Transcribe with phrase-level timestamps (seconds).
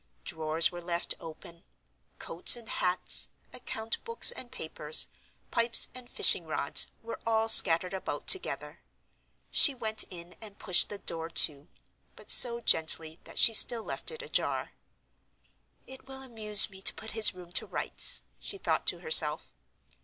[0.23, 1.63] Drawers were left open;
[2.17, 5.09] coats and hats, account books and papers,
[5.51, 8.81] pipes and fishing rods were all scattered about together.
[9.51, 14.23] She went in, and pushed the door to—but so gently that she still left it
[14.23, 14.71] ajar.
[15.85, 19.53] "It will amuse me to put his room to rights," she thought to herself.